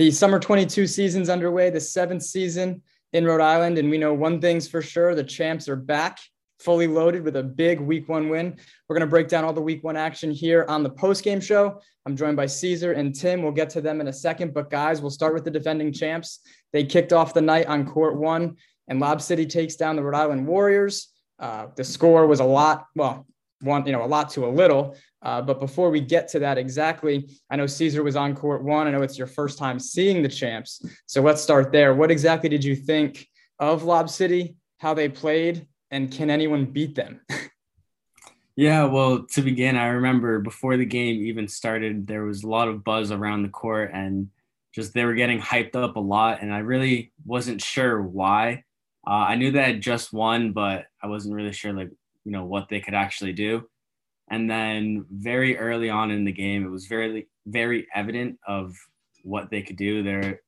[0.00, 2.80] The summer 22 season's underway, the seventh season
[3.12, 3.76] in Rhode Island.
[3.76, 6.18] And we know one thing's for sure the champs are back,
[6.58, 8.56] fully loaded with a big week one win.
[8.88, 11.38] We're going to break down all the week one action here on the post game
[11.38, 11.82] show.
[12.06, 13.42] I'm joined by Cesar and Tim.
[13.42, 14.54] We'll get to them in a second.
[14.54, 16.40] But guys, we'll start with the defending champs.
[16.72, 18.56] They kicked off the night on court one,
[18.88, 21.08] and Lob City takes down the Rhode Island Warriors.
[21.38, 23.26] Uh, the score was a lot, well,
[23.60, 24.96] one, you know, a lot to a little.
[25.22, 28.86] Uh, but before we get to that exactly, I know Cesar was on court one.
[28.86, 30.82] I know it's your first time seeing the champs.
[31.06, 31.94] So let's start there.
[31.94, 33.26] What exactly did you think
[33.58, 37.20] of Lob City, how they played, and can anyone beat them?
[38.56, 42.68] yeah, well, to begin, I remember before the game even started, there was a lot
[42.68, 44.28] of buzz around the court and
[44.72, 46.40] just they were getting hyped up a lot.
[46.40, 48.64] And I really wasn't sure why.
[49.06, 51.90] Uh, I knew they had just won, but I wasn't really sure, like,
[52.24, 53.68] you know, what they could actually do.
[54.30, 58.74] And then very early on in the game, it was very, very evident of
[59.22, 60.02] what they could do.
[60.02, 60.40] Their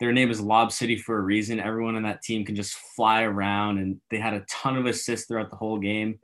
[0.00, 1.60] their name is Lob City for a reason.
[1.60, 5.28] Everyone on that team can just fly around, and they had a ton of assists
[5.28, 6.18] throughout the whole game.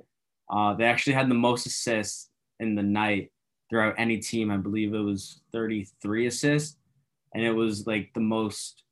[0.51, 3.31] Uh, they actually had the most assists in the night
[3.71, 4.51] throughout any team.
[4.51, 6.77] I believe it was 33 assists,
[7.35, 8.83] and it was like the most.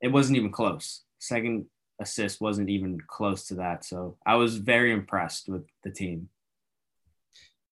[0.00, 1.02] It wasn't even close.
[1.18, 1.66] Second
[2.00, 3.84] assist wasn't even close to that.
[3.84, 6.28] So I was very impressed with the team.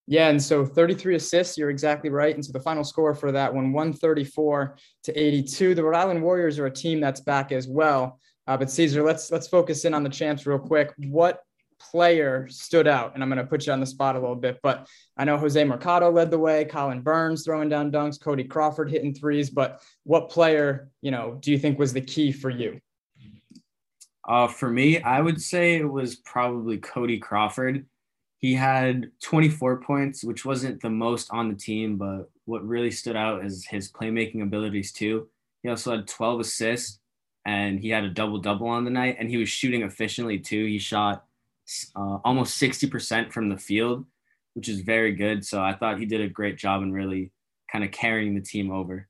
[0.08, 2.34] Yeah, and so 33 assists, you're exactly right.
[2.34, 5.74] And so the final score for that one, 134 to 82.
[5.74, 8.20] The Rhode Island Warriors are a team that's back as well.
[8.46, 10.92] Uh, but Cesar, let's let's focus in on the champs real quick.
[10.98, 11.40] What
[11.80, 13.14] player stood out?
[13.14, 15.36] And I'm going to put you on the spot a little bit, but I know
[15.36, 19.50] Jose Mercado led the way, Colin Burns throwing down dunks, Cody Crawford hitting threes.
[19.50, 22.80] But what player, you know, do you think was the key for you?
[24.27, 27.86] Uh, for me, I would say it was probably Cody Crawford.
[28.38, 33.16] He had 24 points, which wasn't the most on the team, but what really stood
[33.16, 35.28] out is his playmaking abilities too.
[35.62, 36.98] He also had 12 assists
[37.44, 40.66] and he had a double double on the night and he was shooting efficiently too.
[40.66, 41.24] He shot
[41.94, 44.05] uh, almost 60% from the field,
[44.55, 45.45] which is very good.
[45.45, 47.30] So I thought he did a great job in really
[47.70, 49.08] kind of carrying the team over.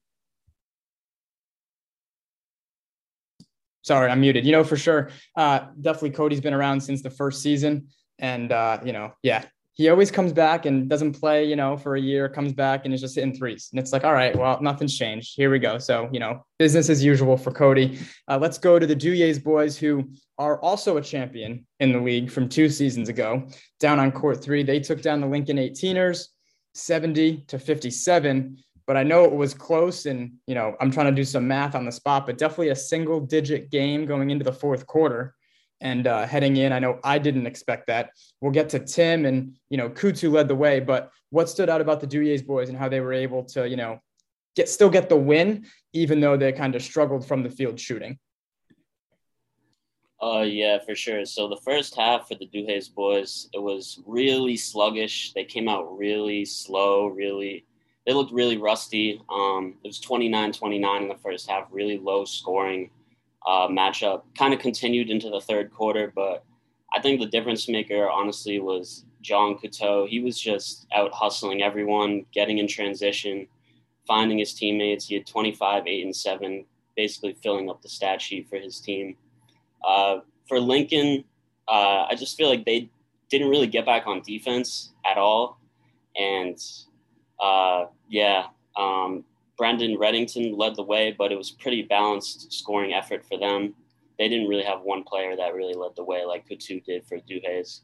[3.87, 4.45] Sorry, I'm muted.
[4.45, 5.11] You know, for sure.
[5.37, 7.89] Uh, definitely Cody's been around since the first season.
[8.19, 11.95] And uh, you know, yeah, he always comes back and doesn't play, you know, for
[11.95, 13.69] a year, comes back and is just hitting threes.
[13.71, 15.35] And it's like, all right, well, nothing's changed.
[15.37, 15.79] Here we go.
[15.79, 17.99] So, you know, business as usual for Cody.
[18.27, 22.31] Uh, let's go to the Duyes boys, who are also a champion in the league
[22.31, 23.47] from two seasons ago.
[23.79, 26.29] Down on court three, they took down the Lincoln 18ers
[26.75, 28.57] 70 to 57.
[28.87, 30.07] But I know it was close.
[30.07, 32.77] And, you know, I'm trying to do some math on the spot, but definitely a
[32.77, 35.35] single digit game going into the fourth quarter
[35.81, 36.73] and uh, heading in.
[36.73, 38.11] I know I didn't expect that.
[38.41, 41.81] We'll get to Tim and you know Kutu led the way, but what stood out
[41.81, 43.99] about the Duyes boys and how they were able to you know
[44.55, 48.19] get still get the win even though they kind of struggled from the field shooting.
[50.23, 51.27] Uh yeah, for sure.
[51.27, 55.35] So the first half for the Duyes boys, it was really sluggish.
[55.35, 57.67] They came out really slow, really
[58.07, 59.21] they looked really rusty.
[59.29, 62.91] Um, it was 29-29 in the first half, really low scoring
[63.47, 64.23] uh, matchup.
[64.39, 66.45] Kind of continued into the third quarter, but
[66.95, 70.09] I think the difference maker, honestly, was John Couteau.
[70.09, 73.49] He was just out hustling everyone, getting in transition,
[74.07, 75.07] finding his teammates.
[75.07, 76.65] He had 25, 8, and 7,
[76.97, 79.17] basically filling up the stat sheet for his team.
[79.85, 80.19] Uh,
[80.49, 81.25] for Lincoln,
[81.67, 82.89] uh, I just feel like they
[83.31, 85.61] didn't really get back on defense at all.
[86.17, 86.57] And
[87.41, 89.25] uh, yeah, um,
[89.57, 93.75] Brendan Reddington led the way, but it was pretty balanced scoring effort for them.
[94.19, 97.19] They didn't really have one player that really led the way like Coutu did for
[97.19, 97.83] Duyes.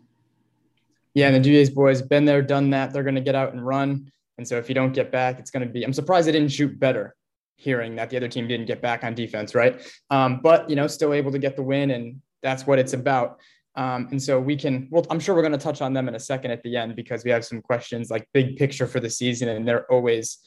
[1.14, 2.92] Yeah, and the Duyes boys been there, done that.
[2.92, 4.10] They're going to get out and run.
[4.38, 5.84] And so if you don't get back, it's going to be.
[5.84, 7.14] I'm surprised they didn't shoot better.
[7.56, 9.80] Hearing that the other team didn't get back on defense, right?
[10.10, 13.38] Um, but you know, still able to get the win, and that's what it's about.
[13.74, 14.88] Um, and so we can.
[14.90, 16.94] Well, I'm sure we're going to touch on them in a second at the end
[16.94, 20.38] because we have some questions like big picture for the season, and they're always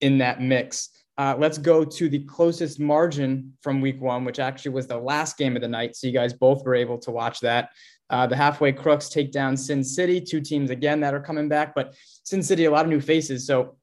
[0.00, 0.88] in that mix.
[1.18, 5.36] Uh, let's go to the closest margin from week one, which actually was the last
[5.36, 5.94] game of the night.
[5.94, 7.70] So you guys both were able to watch that.
[8.10, 11.74] Uh, the halfway crooks take down Sin City, two teams again that are coming back,
[11.74, 11.94] but
[12.24, 13.46] Sin City, a lot of new faces.
[13.46, 13.76] So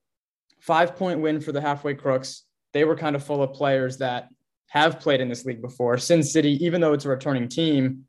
[0.60, 2.44] five point win for the halfway crooks.
[2.74, 4.30] They were kind of full of players that
[4.68, 5.98] have played in this league before.
[5.98, 8.06] Sin City, even though it's a returning team,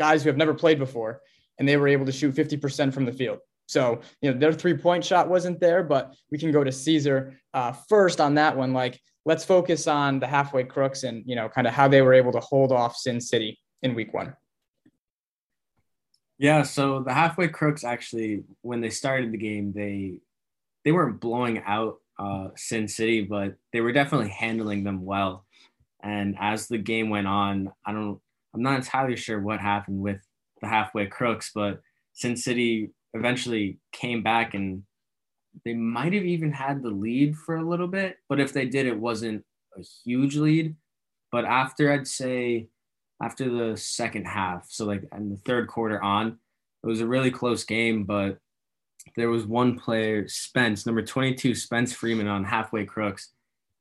[0.00, 1.20] guys who have never played before,
[1.58, 3.38] and they were able to shoot 50% from the field.
[3.66, 7.38] So, you know, their three point shot wasn't there, but we can go to Cesar
[7.54, 8.72] uh, first on that one.
[8.72, 12.14] Like, let's focus on the halfway crooks and, you know, kind of how they were
[12.14, 14.34] able to hold off Sin City in week one.
[16.38, 16.62] Yeah.
[16.62, 20.20] So the halfway crooks actually, when they started the game, they,
[20.84, 25.44] they weren't blowing out uh, Sin City, but they were definitely handling them well.
[26.02, 28.20] And as the game went on, I don't,
[28.54, 30.20] I'm not entirely sure what happened with
[30.60, 31.80] the halfway crooks, but
[32.12, 34.82] Sin City eventually came back and
[35.64, 38.16] they might have even had the lead for a little bit.
[38.28, 39.44] But if they did, it wasn't
[39.76, 40.76] a huge lead.
[41.32, 42.68] But after I'd say
[43.22, 46.38] after the second half, so like in the third quarter on,
[46.82, 48.38] it was a really close game, but
[49.16, 53.32] there was one player, Spence, number 22, Spence Freeman on halfway crooks.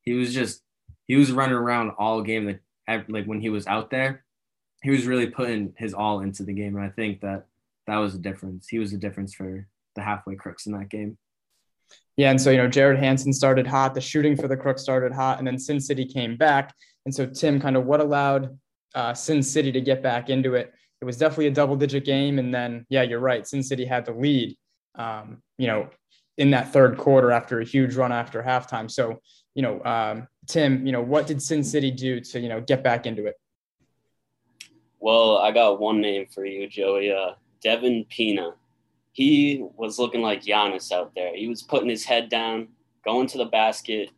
[0.01, 0.61] He was just
[1.07, 4.25] he was running around all game like like when he was out there.
[4.81, 7.45] He was really putting his all into the game, and I think that
[7.87, 8.67] that was a difference.
[8.67, 11.17] He was a difference for the halfway crooks in that game.
[12.17, 15.13] Yeah, and so you know Jared Hanson started hot, the shooting for the Crooks started
[15.13, 16.73] hot, and then Sin City came back.
[17.05, 18.57] And so Tim, kind of what allowed
[18.93, 20.73] uh, Sin City to get back into it?
[21.01, 24.11] It was definitely a double-digit game, and then yeah, you're right, Sin City had the
[24.11, 24.57] lead.
[24.95, 25.89] Um, you know,
[26.37, 28.91] in that third quarter after a huge run after halftime.
[28.91, 29.19] So
[29.55, 32.83] you know, um, Tim, you know, what did Sin City do to you know get
[32.83, 33.35] back into it?
[34.99, 37.11] Well, I got one name for you, Joey.
[37.11, 38.53] Uh, Devin Pina
[39.19, 41.35] he was looking like Giannis out there.
[41.35, 42.69] He was putting his head down,
[43.03, 44.11] going to the basket,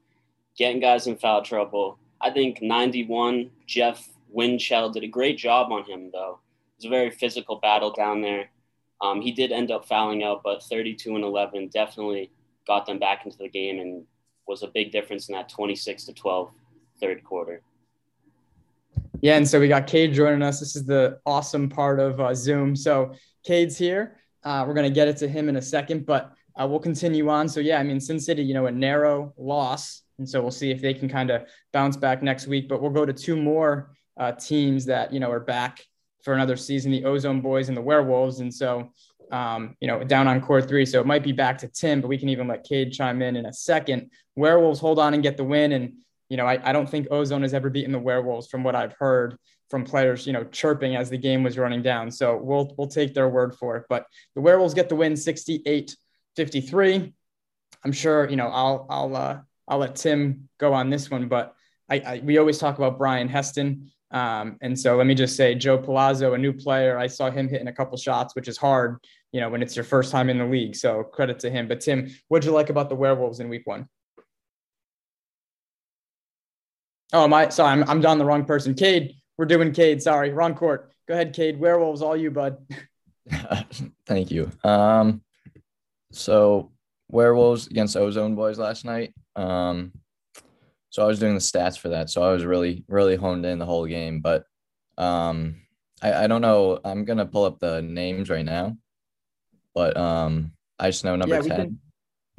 [0.55, 1.97] getting guys in foul trouble.
[2.21, 6.39] I think 91, Jeff Winchell did a great job on him, though.
[6.73, 8.51] It was a very physical battle down there.
[9.01, 12.29] Um, he did end up fouling out, but 32 and 11 definitely
[12.67, 14.03] got them back into the game and
[14.47, 16.51] was a big difference in that 26 to 12
[16.99, 17.63] third quarter.
[19.21, 20.59] Yeah, and so we got Cade joining us.
[20.59, 22.75] This is the awesome part of uh, Zoom.
[22.75, 23.13] So
[23.45, 24.17] Cade's here.
[24.43, 27.29] Uh, we're going to get it to him in a second, but uh, we'll continue
[27.29, 27.47] on.
[27.47, 30.01] So, yeah, I mean, Sin City, you know, a narrow loss.
[30.17, 32.67] And so we'll see if they can kind of bounce back next week.
[32.67, 35.85] But we'll go to two more uh, teams that, you know, are back
[36.23, 38.39] for another season the Ozone Boys and the Werewolves.
[38.39, 38.91] And so,
[39.31, 40.85] um, you know, down on core three.
[40.85, 43.35] So it might be back to Tim, but we can even let Cade chime in
[43.35, 44.09] in a second.
[44.35, 45.73] Werewolves hold on and get the win.
[45.73, 45.93] And,
[46.31, 48.93] you know, I, I don't think Ozone has ever beaten the Werewolves from what I've
[48.93, 49.37] heard
[49.69, 52.09] from players, you know, chirping as the game was running down.
[52.09, 53.83] So we'll we'll take their word for it.
[53.89, 54.05] But
[54.35, 57.11] the Werewolves get the win 68-53.
[57.83, 61.53] I'm sure, you know, I'll I'll uh, I'll let Tim go on this one, but
[61.89, 63.91] I, I we always talk about Brian Heston.
[64.11, 67.49] Um, and so let me just say, Joe Palazzo, a new player, I saw him
[67.49, 68.99] hitting a couple shots, which is hard,
[69.33, 70.77] you know, when it's your first time in the league.
[70.77, 71.67] So credit to him.
[71.67, 73.89] But Tim, what'd you like about the Werewolves in Week One?
[77.13, 78.73] Oh, my, sorry, I'm I'm on the wrong person.
[78.73, 80.01] Cade, we're doing Cade.
[80.01, 80.91] Sorry, wrong court.
[81.07, 81.59] Go ahead, Cade.
[81.59, 82.57] Werewolves, all you, bud.
[84.05, 84.49] Thank you.
[84.63, 85.21] Um,
[86.11, 86.71] so
[87.09, 89.13] werewolves against Ozone Boys last night.
[89.35, 89.91] Um,
[90.89, 92.09] so I was doing the stats for that.
[92.09, 94.19] So I was really, really honed in the whole game.
[94.19, 94.45] But
[94.97, 95.61] um,
[96.01, 96.79] I, I don't know.
[96.83, 98.77] I'm gonna pull up the names right now.
[99.73, 101.49] But um, I just know number yeah, 10.
[101.49, 101.79] Can,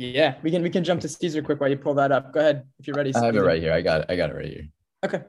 [0.06, 2.32] yeah, we can we can jump to Cesar quick while you pull that up.
[2.32, 3.14] Go ahead if you're ready.
[3.14, 3.72] I have it right here.
[3.72, 4.06] I got it.
[4.08, 4.68] I got it right here.
[5.04, 5.22] Okay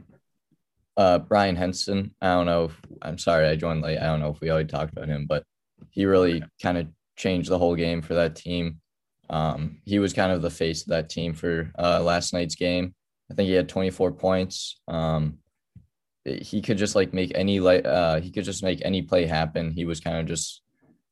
[0.98, 2.14] uh, Brian Henson.
[2.22, 4.00] I don't know if I'm sorry I joined late.
[4.00, 5.44] I don't know if we already talked about him, but
[5.90, 8.80] he really kind of changed the whole game for that team.
[9.30, 12.94] Um, he was kind of the face of that team for uh, last night's game.
[13.32, 14.80] I think he had 24 points.
[14.88, 15.40] Um,
[16.26, 19.72] he could just like make any like uh, he could just make any play happen.
[19.72, 20.62] He was kind of just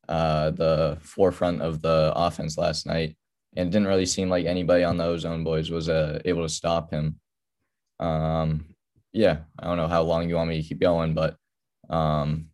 [0.08, 3.16] uh, the forefront of the offense last night,
[3.56, 6.48] and it didn't really seem like anybody on the Ozone Boys was uh, able to
[6.48, 7.18] stop him.
[8.00, 8.74] Um,
[9.12, 11.36] yeah, I don't know how long you want me to keep going, but
[11.90, 12.48] um,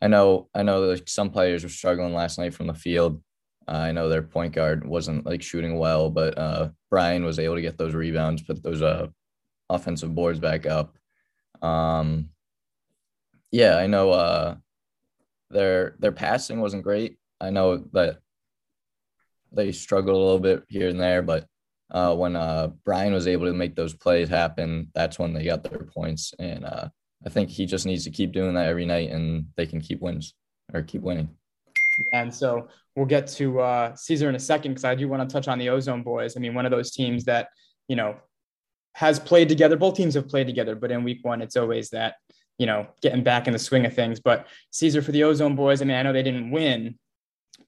[0.00, 3.22] I know I know like some players were struggling last night from the field.
[3.68, 7.54] Uh, I know their point guard wasn't like shooting well, but uh, Brian was able
[7.54, 9.08] to get those rebounds, put those uh,
[9.68, 10.96] offensive boards back up.
[11.60, 12.30] Um,
[13.52, 14.56] yeah, I know uh,
[15.50, 17.18] their their passing wasn't great.
[17.40, 18.21] I know that
[19.54, 21.46] they struggled a little bit here and there, but
[21.90, 25.62] uh, when uh, Brian was able to make those plays happen, that's when they got
[25.62, 26.32] their points.
[26.38, 26.88] And uh,
[27.24, 30.00] I think he just needs to keep doing that every night, and they can keep
[30.00, 30.34] wins
[30.72, 31.28] or keep winning.
[32.14, 35.32] And so we'll get to uh, Cesar in a second because I do want to
[35.32, 36.36] touch on the Ozone Boys.
[36.36, 37.48] I mean, one of those teams that
[37.88, 38.16] you know
[38.94, 39.76] has played together.
[39.76, 42.16] Both teams have played together, but in Week One, it's always that
[42.58, 44.20] you know getting back in the swing of things.
[44.20, 45.82] But Cesar for the Ozone Boys.
[45.82, 46.98] I mean, I know they didn't win,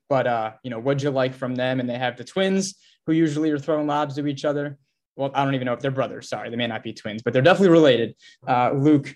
[0.08, 1.80] but uh, you know, what'd you like from them?
[1.80, 2.74] And they have the Twins
[3.06, 4.78] who usually are throwing lobs to each other.
[5.16, 6.28] Well, I don't even know if they're brothers.
[6.28, 8.16] Sorry, they may not be twins, but they're definitely related.
[8.46, 9.14] Uh, Luke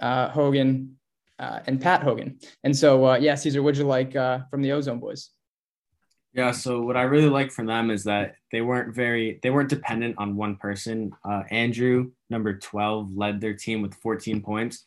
[0.00, 0.96] uh, Hogan
[1.38, 2.38] uh, and Pat Hogan.
[2.64, 5.30] And so, uh, yeah, Cesar, what'd you like uh, from the Ozone Boys?
[6.32, 9.70] Yeah, so what I really like from them is that they weren't very they weren't
[9.70, 11.12] dependent on one person.
[11.50, 14.84] Andrew, number 12, led their team with 14 points,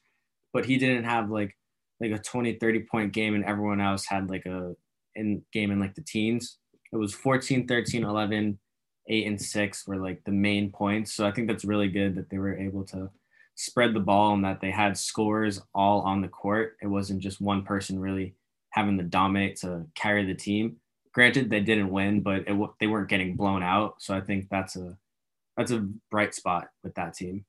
[0.54, 1.56] but he didn't have like
[2.00, 4.76] like a 20, 30 point game and everyone else had like a
[5.16, 6.58] in game in like the teens.
[6.92, 8.60] It was 14, 13, 11,
[9.10, 11.14] eight and six were like the main points.
[11.14, 13.10] So I think that's really good that they were able to
[13.56, 16.78] spread the ball and that they had scores all on the court.
[16.82, 18.36] It wasn't just one person really
[18.70, 20.78] having the dominate to carry the team.
[21.12, 23.96] Granted, they didn't win, but it, they weren't getting blown out.
[24.00, 24.98] So I think that's a
[25.58, 27.46] that's a bright spot with that team.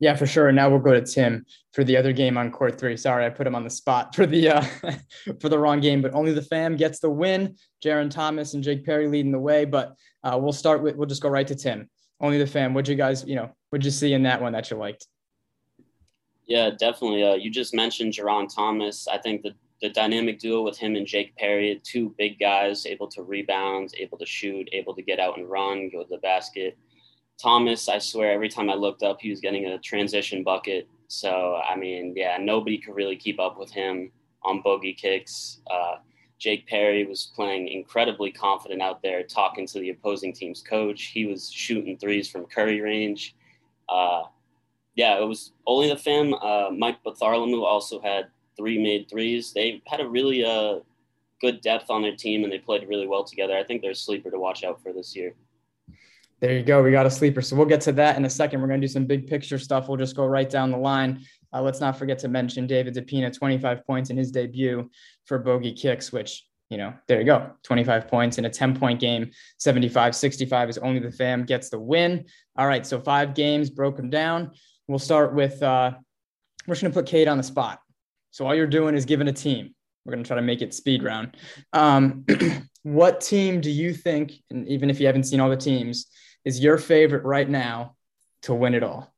[0.00, 0.48] Yeah, for sure.
[0.48, 2.96] And now we'll go to Tim for the other game on court three.
[2.96, 4.64] Sorry, I put him on the spot for the uh,
[5.40, 7.56] for the wrong game, but only the fam gets the win.
[7.84, 11.22] Jaron Thomas and Jake Perry leading the way, but uh, we'll start with we'll just
[11.22, 11.88] go right to Tim.
[12.20, 12.74] Only the fam.
[12.74, 15.06] What'd you guys, you know, what'd you see in that one that you liked?
[16.46, 17.22] Yeah, definitely.
[17.22, 19.06] Uh, you just mentioned Jaron Thomas.
[19.08, 23.08] I think the the dynamic duo with him and Jake Perry, two big guys, able
[23.08, 26.78] to rebound, able to shoot, able to get out and run, go to the basket
[27.40, 30.88] Thomas, I swear, every time I looked up, he was getting a transition bucket.
[31.08, 34.10] So, I mean, yeah, nobody could really keep up with him
[34.42, 35.60] on bogey kicks.
[35.70, 35.96] Uh,
[36.38, 41.04] Jake Perry was playing incredibly confident out there, talking to the opposing team's coach.
[41.04, 43.34] He was shooting threes from Curry range.
[43.88, 44.24] Uh,
[44.94, 46.34] yeah, it was only the fam.
[46.34, 48.26] Uh, Mike Bartholomew also had
[48.56, 49.52] three made threes.
[49.52, 50.80] They had a really uh,
[51.40, 53.56] good depth on their team, and they played really well together.
[53.56, 55.34] I think they're a sleeper to watch out for this year.
[56.40, 56.82] There you go.
[56.82, 57.40] We got a sleeper.
[57.40, 58.60] So we'll get to that in a second.
[58.60, 59.88] We're going to do some big picture stuff.
[59.88, 61.24] We'll just go right down the line.
[61.52, 64.90] Uh, let's not forget to mention David DePina, 25 points in his debut
[65.24, 67.50] for Bogey Kicks, which, you know, there you go.
[67.62, 71.78] 25 points in a 10 point game, 75 65 is only the fam gets the
[71.78, 72.24] win.
[72.56, 72.84] All right.
[72.84, 74.50] So five games, broke them down.
[74.88, 75.92] We'll start with, uh,
[76.66, 77.80] we're just going to put Cade on the spot.
[78.32, 79.74] So all you're doing is giving a team.
[80.04, 81.36] We're going to try to make it speed round.
[81.72, 82.24] Um,
[82.82, 86.06] what team do you think, and even if you haven't seen all the teams,
[86.44, 87.96] is your favorite right now
[88.42, 89.14] to win it all?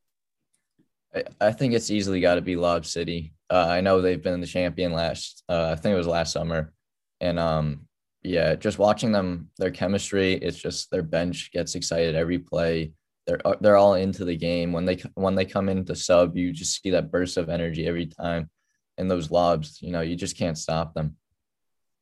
[1.40, 3.32] I think it's easily got to be Lob City.
[3.48, 6.72] Uh, I know they've been the champion last, uh, I think it was last summer.
[7.20, 7.86] And um,
[8.22, 12.92] yeah, just watching them, their chemistry, it's just their bench gets excited every play.
[13.26, 14.72] They're uh, they're all into the game.
[14.72, 17.86] When they when they come in into sub, you just see that burst of energy
[17.86, 18.50] every time.
[18.98, 21.16] And those lobs, you know, you just can't stop them.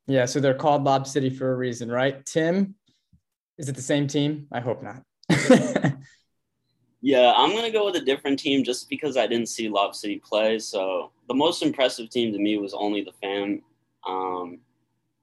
[0.06, 2.24] Yeah, so they're called Lob City for a reason, right?
[2.26, 2.74] Tim,
[3.56, 4.46] is it the same team?
[4.52, 5.02] I hope not.
[7.00, 10.20] yeah, I'm gonna go with a different team just because I didn't see Lob City
[10.22, 10.58] play.
[10.58, 13.62] So the most impressive team to me was only the fam.
[14.06, 14.58] Um,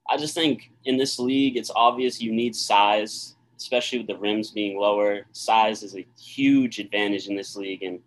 [0.08, 4.50] I just think in this league, it's obvious you need size, especially with the rims
[4.50, 5.26] being lower.
[5.32, 8.00] Size is a huge advantage in this league, and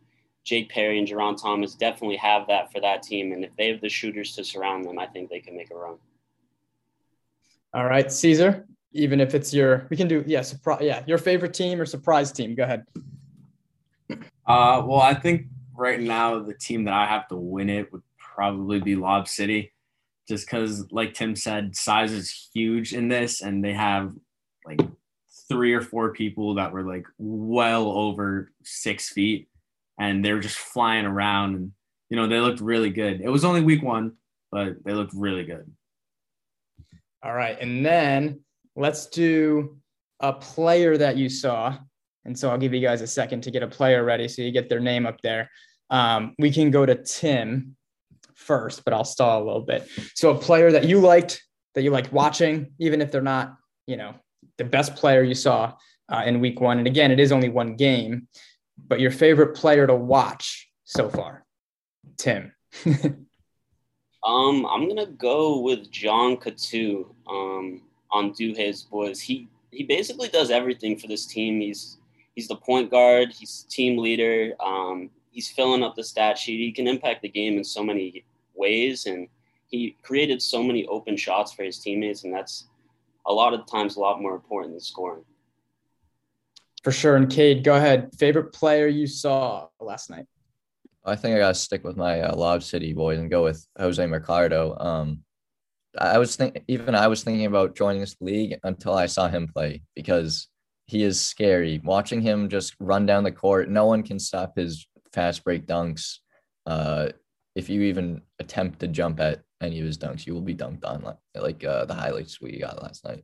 [0.45, 3.33] Jake Perry and Jaron Thomas definitely have that for that team.
[3.33, 5.75] And if they have the shooters to surround them, I think they can make a
[5.75, 5.97] run.
[7.73, 11.53] All right, Cesar even if it's your we can do yeah surprise yeah your favorite
[11.53, 12.85] team or surprise team go ahead
[14.47, 18.01] uh well i think right now the team that i have to win it would
[18.17, 19.71] probably be lob city
[20.27, 24.13] just because like tim said size is huge in this and they have
[24.65, 24.79] like
[25.49, 29.47] three or four people that were like well over six feet
[29.99, 31.71] and they were just flying around and
[32.09, 34.13] you know they looked really good it was only week one
[34.51, 35.71] but they looked really good
[37.23, 38.39] all right and then
[38.75, 39.77] let's do
[40.19, 41.77] a player that you saw.
[42.25, 44.51] And so I'll give you guys a second to get a player ready so you
[44.51, 45.49] get their name up there.
[45.89, 47.75] Um, we can go to Tim
[48.33, 49.87] first, but I'll stall a little bit.
[50.15, 51.43] So a player that you liked,
[51.75, 54.15] that you liked watching, even if they're not, you know,
[54.57, 55.73] the best player you saw
[56.11, 56.79] uh, in week one.
[56.79, 58.27] And again, it is only one game,
[58.77, 61.45] but your favorite player to watch so far,
[62.17, 62.51] Tim.
[62.85, 67.07] um, I'm gonna go with John Katu.
[67.27, 67.81] Um,
[68.15, 69.19] on Duhay's boys.
[69.19, 71.59] He he basically does everything for this team.
[71.59, 71.97] He's
[72.33, 73.33] he's the point guard.
[73.37, 74.53] He's team leader.
[74.59, 76.59] Um, he's filling up the stat sheet.
[76.59, 78.23] He can impact the game in so many
[78.55, 79.27] ways, and
[79.67, 82.67] he created so many open shots for his teammates, and that's
[83.27, 85.25] a lot of times a lot more important than scoring.
[86.85, 87.15] For sure.
[87.15, 88.11] And Cade, go ahead.
[88.19, 90.27] Favorite player you saw last night?
[91.03, 93.65] I think I got to stick with my uh, Lob City boys and go with
[93.79, 94.77] Jose Mercado.
[94.77, 95.23] Um,
[95.97, 99.47] I was thinking, even I was thinking about joining this league until I saw him
[99.47, 100.47] play because
[100.85, 101.81] he is scary.
[101.83, 106.19] Watching him just run down the court, no one can stop his fast break dunks.
[106.67, 107.09] Uh,
[107.55, 110.85] if you even attempt to jump at any of his dunks, you will be dunked
[110.85, 113.23] on like, like uh, the highlights we got last night.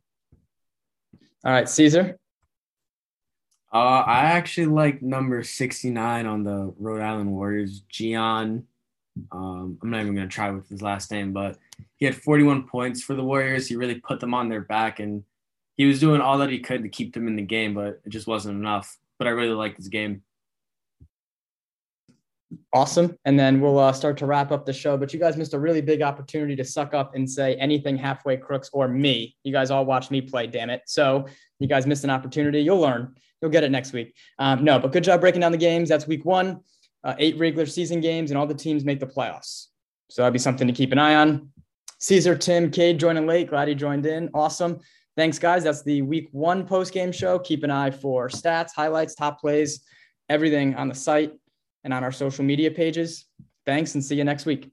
[1.45, 2.17] All right, Cesar.
[3.73, 8.67] Uh, I actually like number 69 on the Rhode Island Warriors, Gian.
[9.31, 11.57] Um, I'm not even going to try with his last name, but
[11.97, 13.67] he had 41 points for the Warriors.
[13.67, 15.23] He really put them on their back, and
[15.77, 18.09] he was doing all that he could to keep them in the game, but it
[18.09, 18.97] just wasn't enough.
[19.17, 20.21] But I really liked his game.
[22.73, 23.17] Awesome.
[23.23, 24.97] And then we'll uh, start to wrap up the show.
[24.97, 28.35] But you guys missed a really big opportunity to suck up and say anything halfway
[28.35, 29.37] crooks or me.
[29.43, 30.81] You guys all watched me play, damn it.
[30.85, 31.25] So
[31.59, 32.59] you guys missed an opportunity.
[32.61, 33.15] You'll learn.
[33.41, 34.15] You'll get it next week.
[34.39, 35.89] Um, no, but good job breaking down the games.
[35.89, 36.61] That's week one,
[37.03, 39.67] uh, eight regular season games, and all the teams make the playoffs.
[40.09, 41.49] So that'd be something to keep an eye on.
[41.99, 43.49] Cesar, Tim, Cade joining late.
[43.49, 44.29] Glad he joined in.
[44.33, 44.79] Awesome.
[45.17, 45.63] Thanks, guys.
[45.63, 47.37] That's the week one post game show.
[47.39, 49.81] Keep an eye for stats, highlights, top plays,
[50.29, 51.33] everything on the site
[51.83, 53.25] and on our social media pages.
[53.65, 54.71] Thanks and see you next week.